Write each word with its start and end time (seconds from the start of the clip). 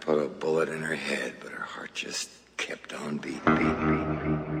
put 0.00 0.18
a 0.18 0.28
bullet 0.28 0.68
in 0.68 0.82
her 0.82 0.94
head, 0.94 1.34
but 1.40 1.52
her 1.52 1.62
heart 1.62 1.94
just 1.94 2.30
kept 2.56 2.92
on 2.92 3.18
beating, 3.18 3.40
beating, 3.44 3.76
beating. 3.76 4.59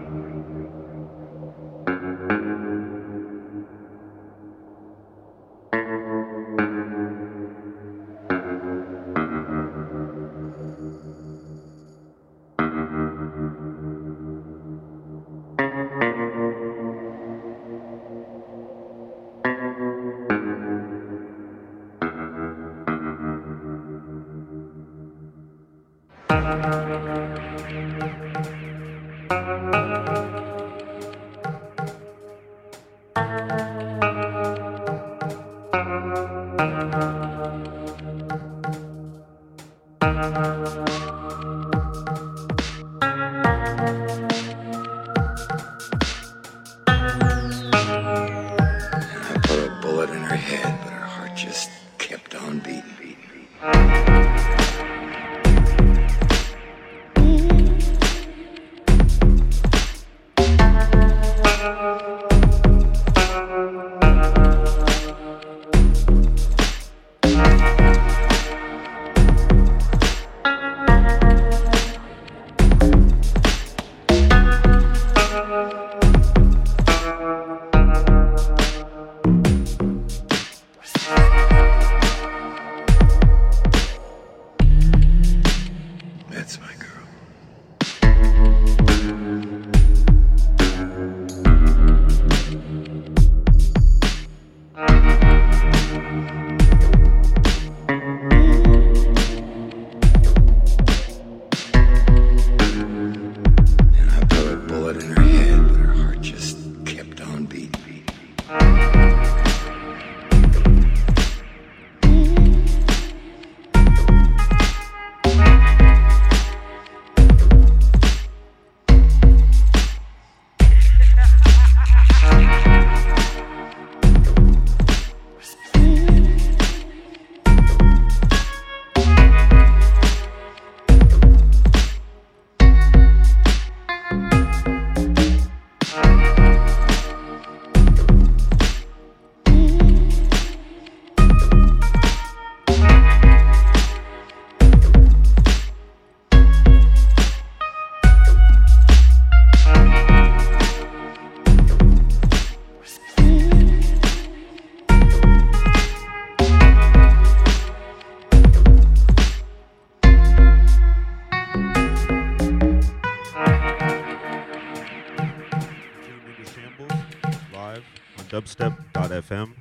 FM. 169.30 169.59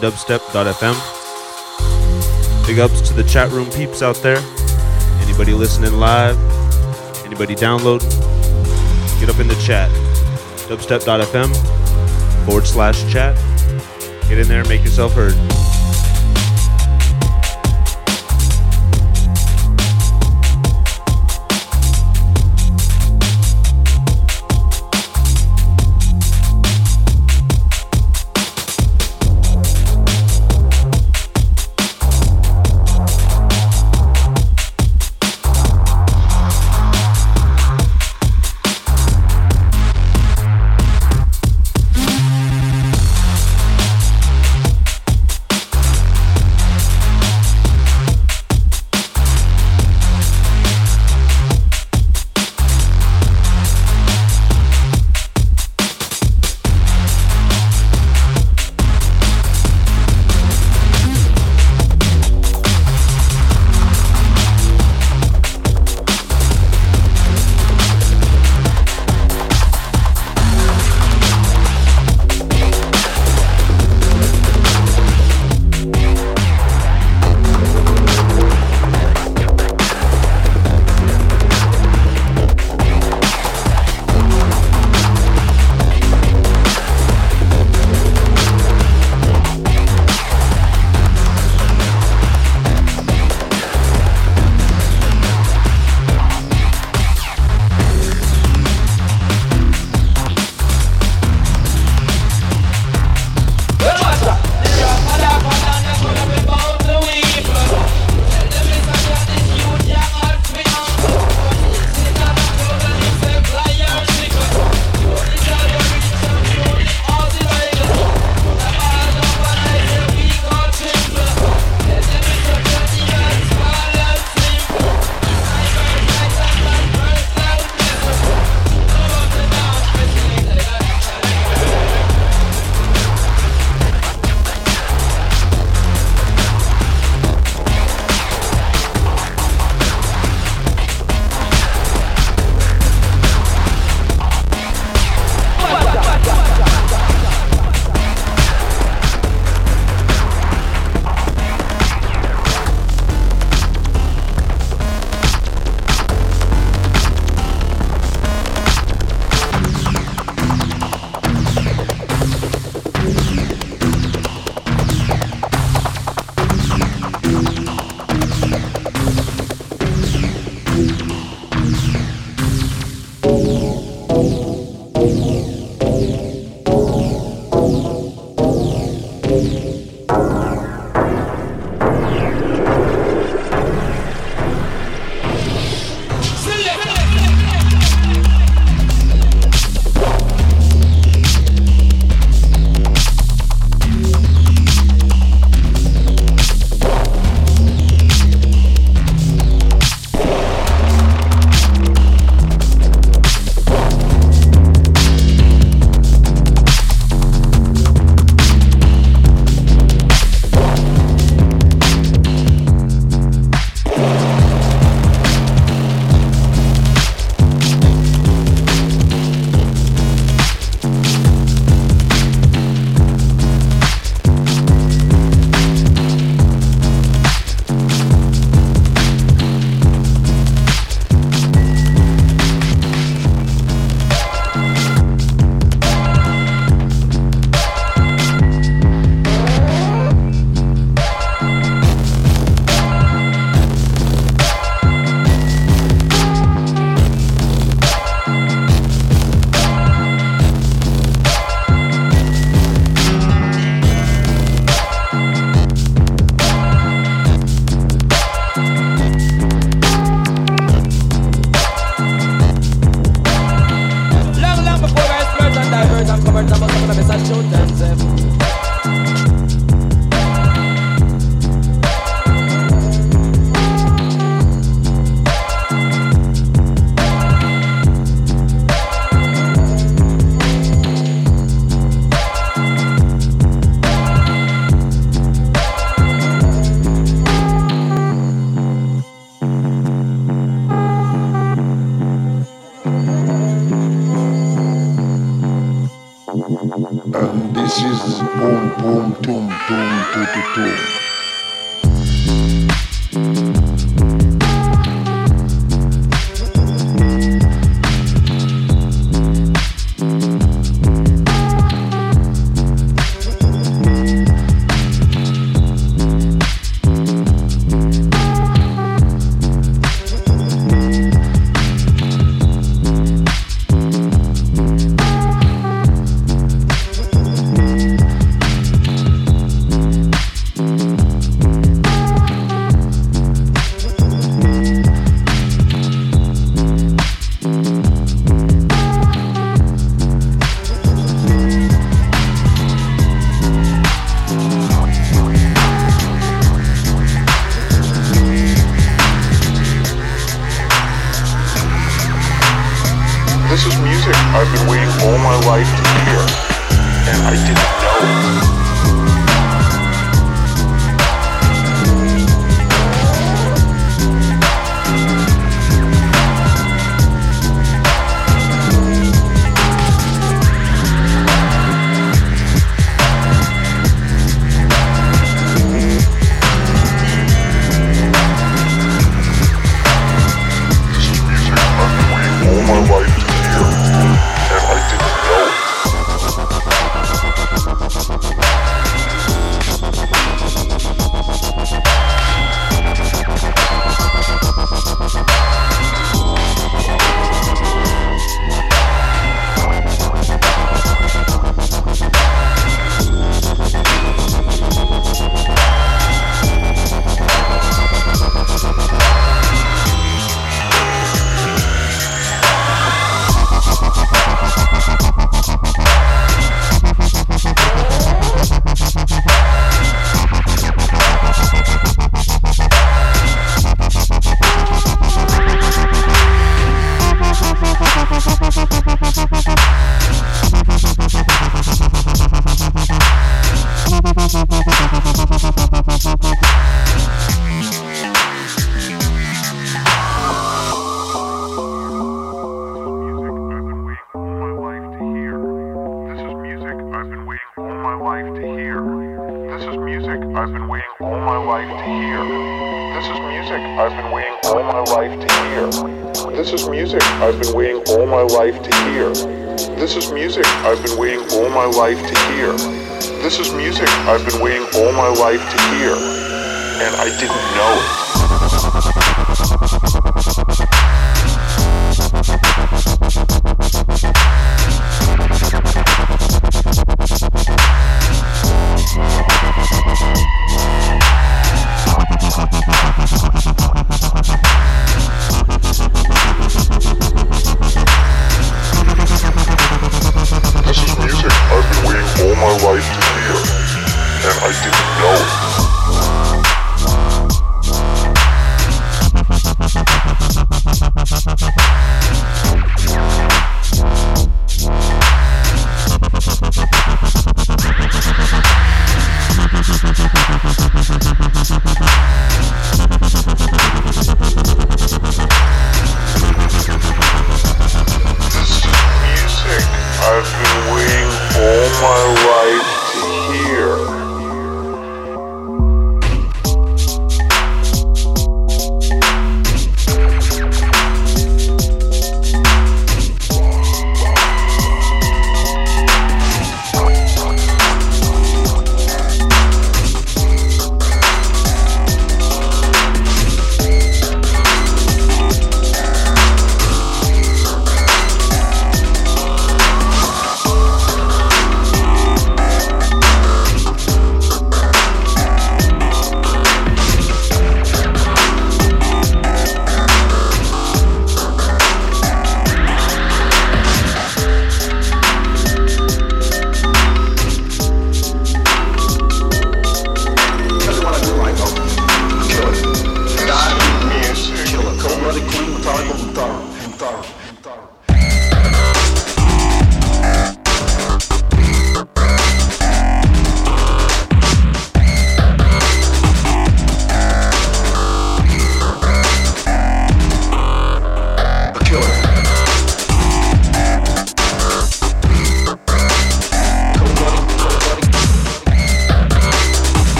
dubstep.fm. 0.00 0.96
Big 2.66 2.78
ups 2.78 3.00
to 3.02 3.14
the 3.14 3.24
chat 3.24 3.50
room 3.50 3.70
peeps 3.70 4.02
out 4.02 4.16
there. 4.16 4.38
Anybody 5.22 5.52
listening 5.52 5.92
live, 5.92 6.38
anybody 7.24 7.54
downloading, 7.54 8.08
get 9.20 9.28
up 9.28 9.38
in 9.38 9.48
the 9.48 9.60
chat. 9.62 9.90
Dubstep.fm 10.68 12.46
forward 12.46 12.66
slash 12.66 13.10
chat. 13.12 13.36
Get 14.28 14.38
in 14.38 14.48
there, 14.48 14.64
make 14.64 14.82
yourself 14.82 15.12
heard. 15.12 15.34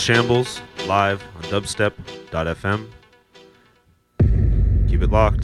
Shambles 0.00 0.62
live 0.86 1.22
on 1.36 1.42
dubstep.fm. 1.42 2.88
Keep 4.88 5.02
it 5.02 5.10
locked. 5.10 5.39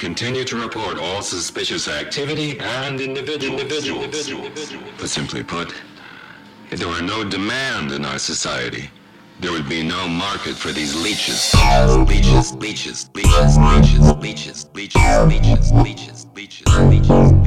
Continue 0.00 0.44
to 0.44 0.56
report 0.56 0.98
all 0.98 1.20
suspicious 1.20 1.86
activity 1.86 2.58
and 2.58 3.02
individuals. 3.02 3.60
individuals. 3.60 4.72
But 4.98 5.10
simply 5.10 5.42
put, 5.42 5.74
if 6.70 6.78
there 6.78 6.88
were 6.88 7.02
no 7.02 7.22
demand 7.22 7.92
in 7.92 8.06
our 8.06 8.18
society, 8.18 8.88
there 9.40 9.52
would 9.52 9.68
be 9.68 9.82
no 9.82 10.08
market 10.08 10.56
for 10.56 10.72
these 10.72 10.94
leeches, 10.96 11.54
leeches, 12.08 12.54
leeches, 12.54 13.10
leeches, 13.14 13.58
leeches, 13.58 14.16
leeches, 14.16 14.66
leeches, 14.74 15.24
leeches, 15.28 15.72
leeches, 15.72 16.26
leeches, 16.34 16.66
leeches, 16.78 17.39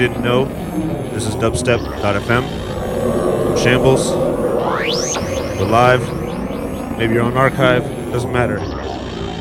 didn't 0.00 0.22
know, 0.22 0.46
this 1.12 1.26
is 1.26 1.34
dubstep.fm. 1.34 3.50
I'm 3.50 3.56
Shambles. 3.58 4.10
We're 5.58 5.66
live. 5.66 6.96
Maybe 6.96 7.12
you're 7.12 7.24
on 7.24 7.36
archive. 7.36 7.84
Doesn't 8.10 8.32
matter. 8.32 8.60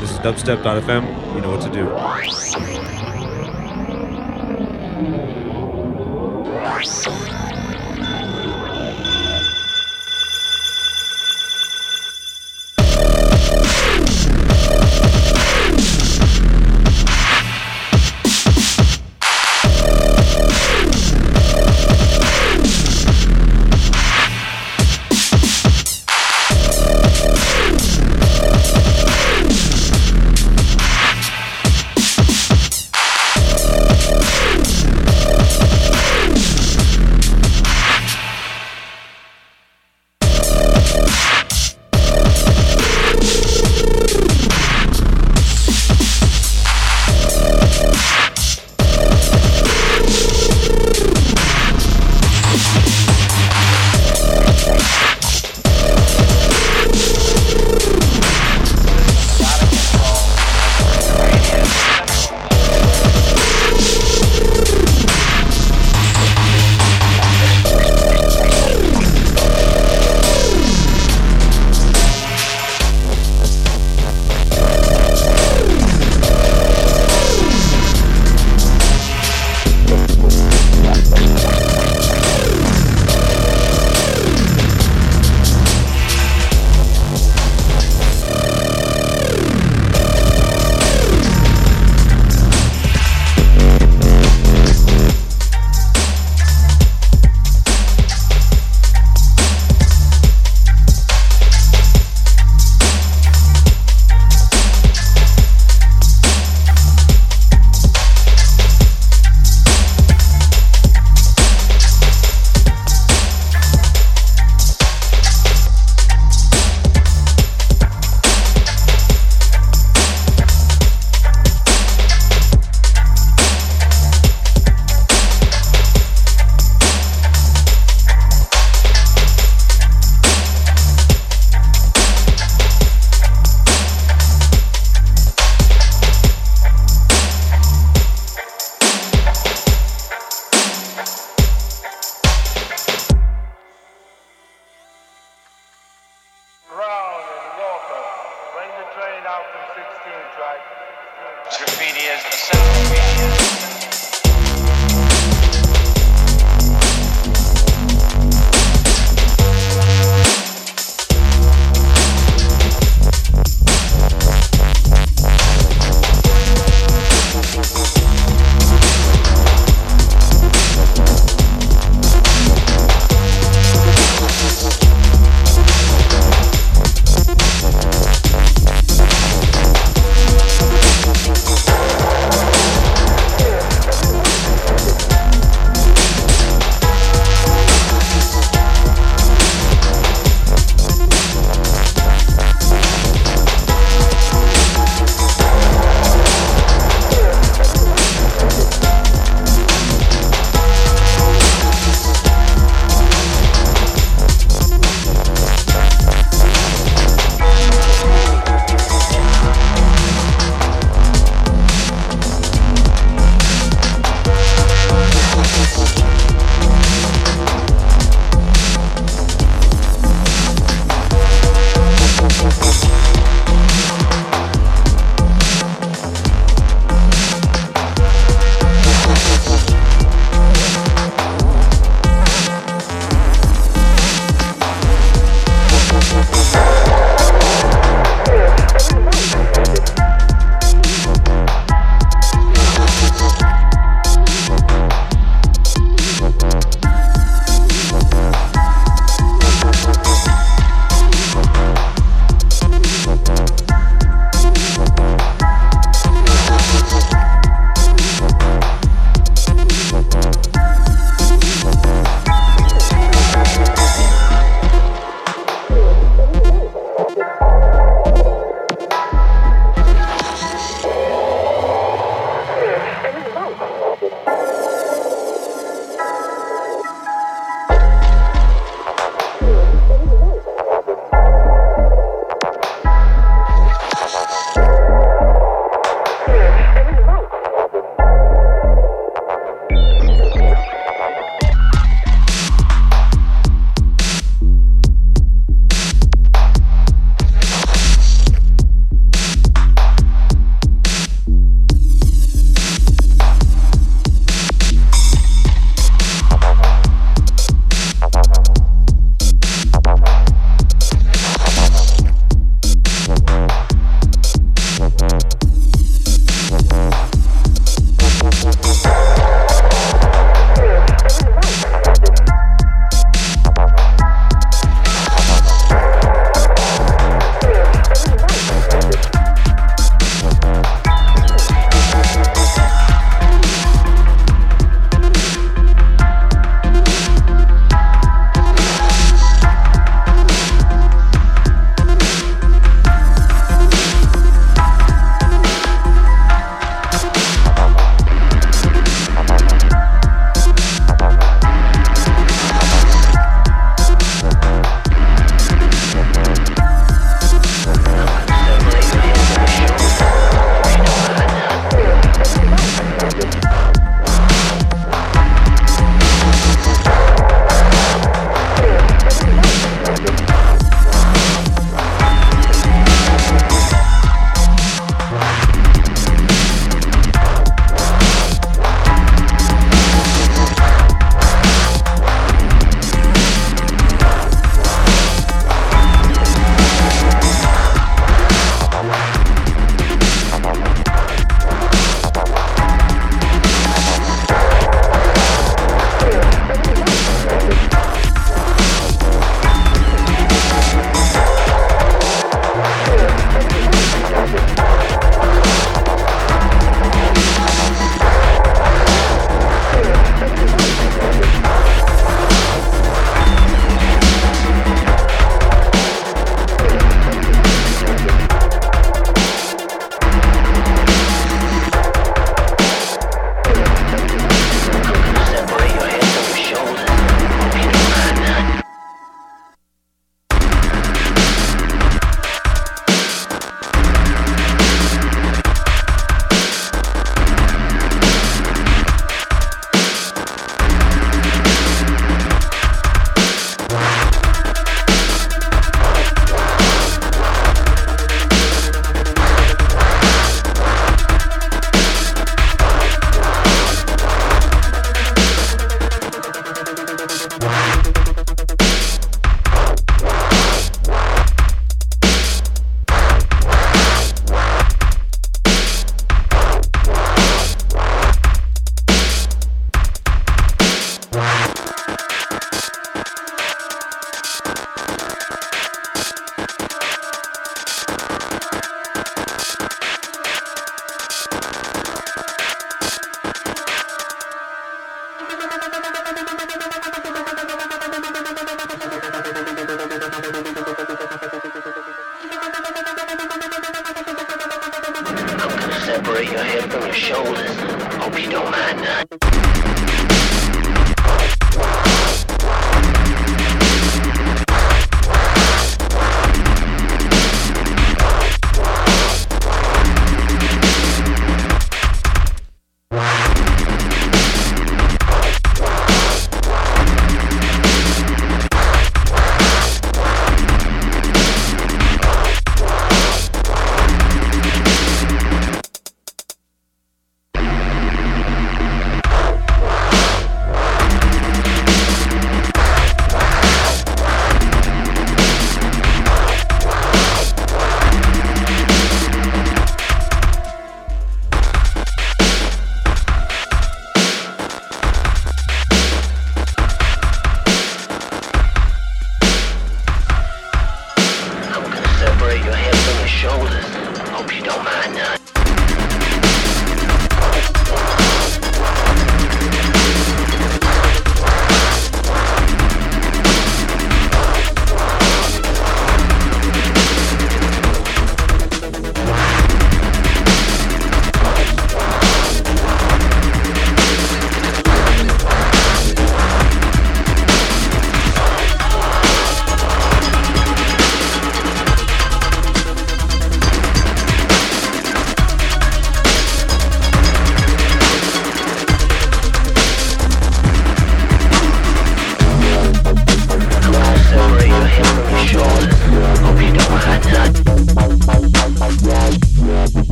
This 0.00 0.10
is 0.10 0.18
dubstep.fm. 0.18 1.34
You 1.34 1.40
know 1.40 1.52
what 1.52 1.62
to 1.62 1.72
do. 1.72 2.11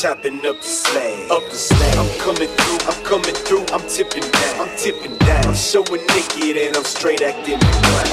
chopping 0.00 0.38
up 0.46 0.54
the 0.60 0.62
slag. 0.62 1.28
Up 1.28 1.42
the 1.50 1.56
slag. 1.56 1.96
I'm 1.98 2.06
coming 2.20 2.46
through, 2.46 2.78
I'm 2.86 3.02
coming 3.02 3.34
through, 3.34 3.66
I'm 3.74 3.82
tipping 3.88 4.22
down, 4.30 4.60
I'm 4.60 4.76
tipping 4.78 5.16
down. 5.26 5.44
I'm 5.44 5.54
showing 5.56 6.06
naked 6.14 6.54
and 6.54 6.76
I'm 6.76 6.84
straight 6.84 7.20
acting, 7.20 7.58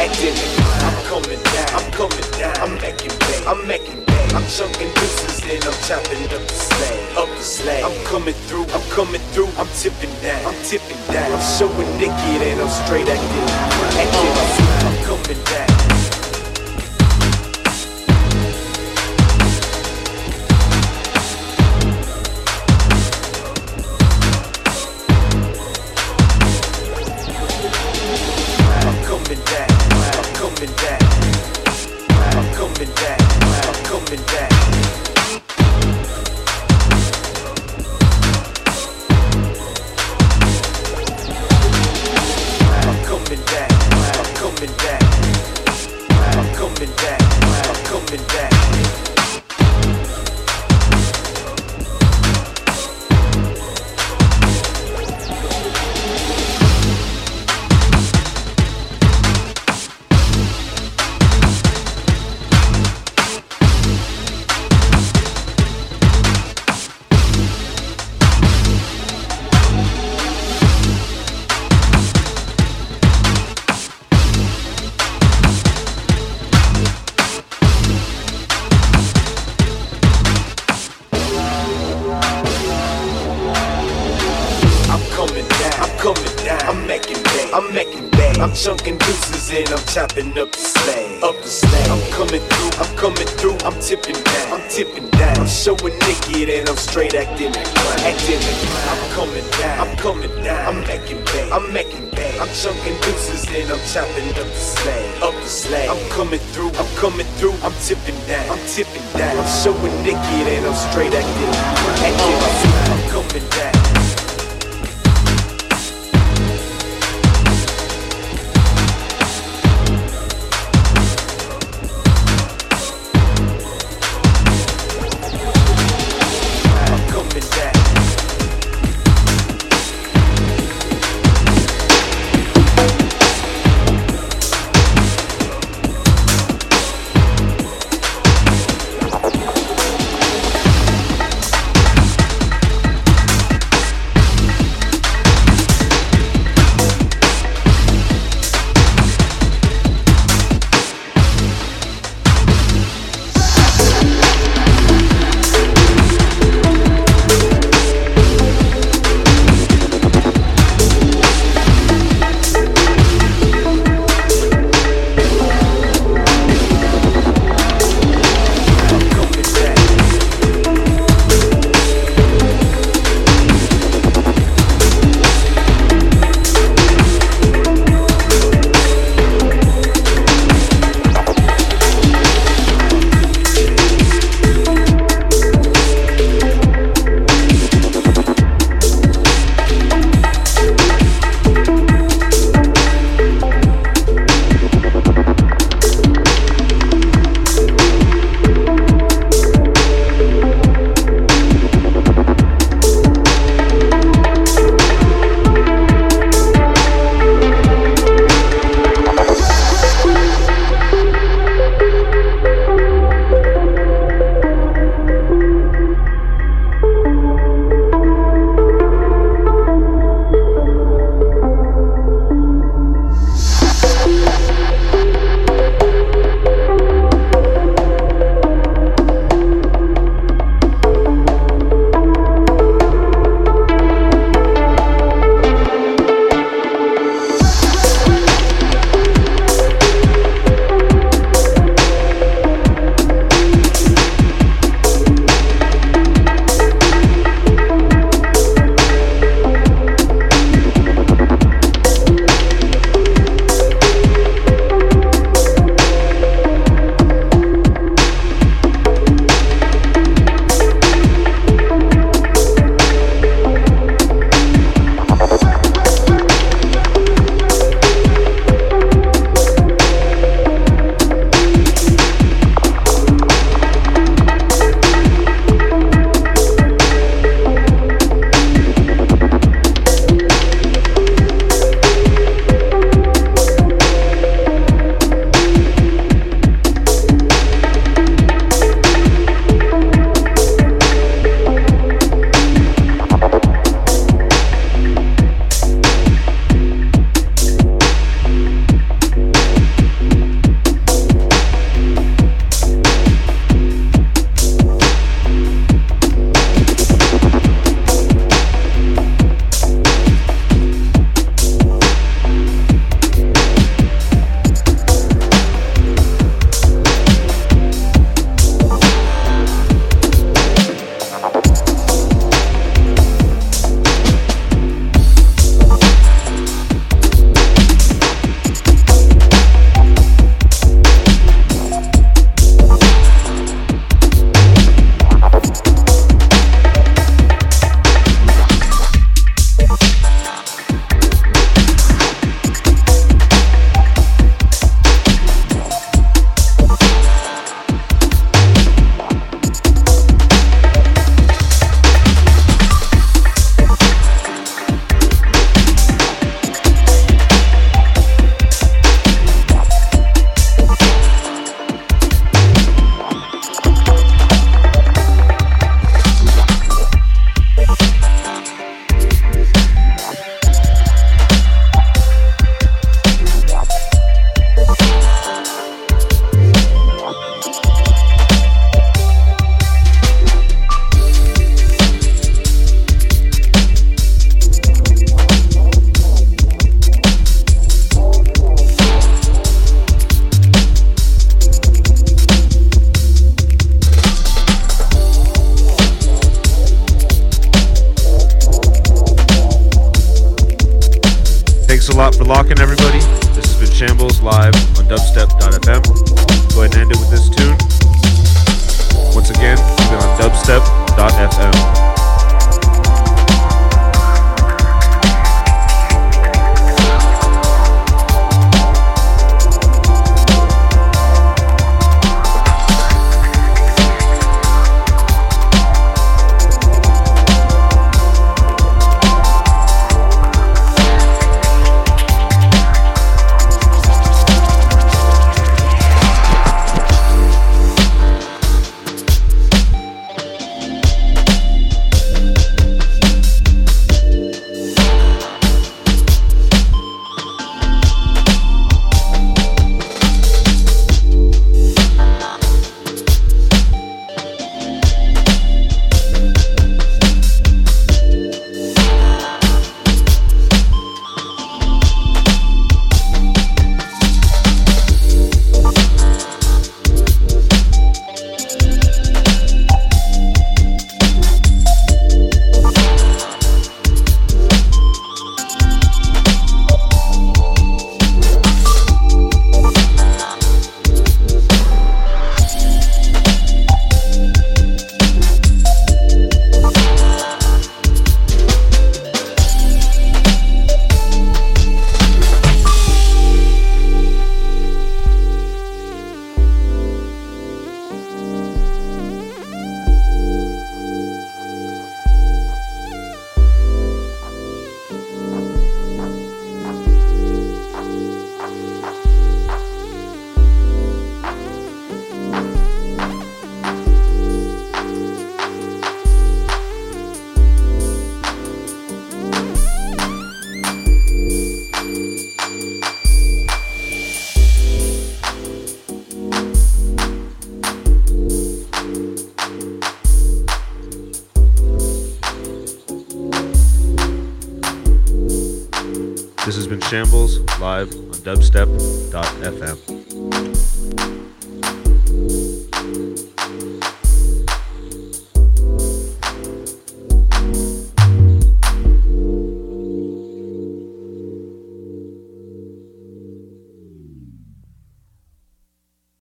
acting. 0.01 0.33
I'm 0.81 0.97
coming 1.05 1.37
down, 1.53 1.69
I'm 1.77 1.91
coming 1.93 2.25
down, 2.41 2.57
I'm 2.57 2.73
making 2.81 3.13
bang, 3.21 3.43
I'm 3.45 3.67
making 3.67 4.03
bang. 4.03 4.33
I'm 4.33 4.47
chunking 4.49 4.89
pieces 4.97 5.45
and 5.45 5.61
I'm 5.61 5.77
chopping 5.85 6.25
up 6.33 6.41
the 6.41 6.57
slag. 6.57 7.17
Up 7.21 7.29
the 7.29 7.43
slag. 7.43 7.83
I'm 7.85 8.05
coming 8.05 8.33
through, 8.49 8.65
I'm 8.73 8.85
coming 8.89 9.21
through, 9.29 9.49
I'm 9.61 9.69
tipping 9.77 10.13
down, 10.25 10.41
I'm 10.41 10.57
tipping 10.65 10.97
down. 11.13 11.37
I'm 11.37 11.45
showing 11.53 11.91
naked 12.01 12.41
and 12.49 12.61
I'm 12.65 12.73
straight 12.81 13.05
acting, 13.05 13.49
acting. 14.01 14.33
I'm 14.89 14.97
coming 15.05 15.43
down. 15.45 15.94